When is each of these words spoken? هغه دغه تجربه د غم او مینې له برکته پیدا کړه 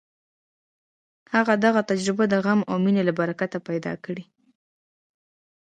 هغه 1.33 1.53
دغه 1.65 1.81
تجربه 1.89 2.25
د 2.29 2.35
غم 2.45 2.59
او 2.69 2.75
مینې 2.83 3.03
له 3.05 3.13
برکته 3.19 3.57
پیدا 3.69 3.93
کړه 4.05 4.23